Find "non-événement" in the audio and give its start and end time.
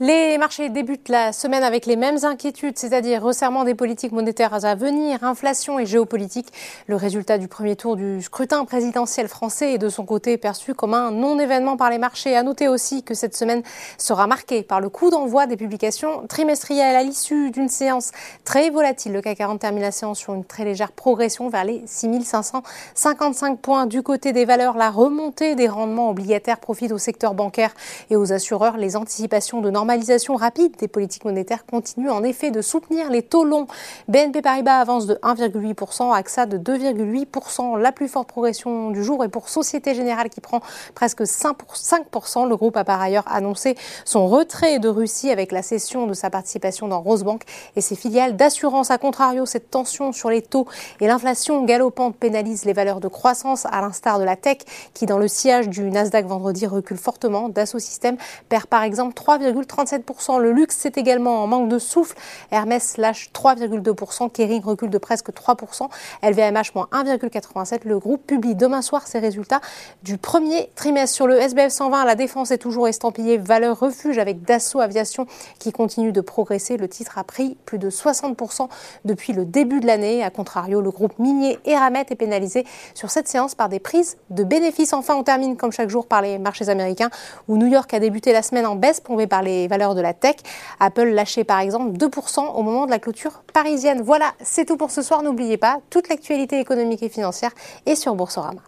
11.10-11.76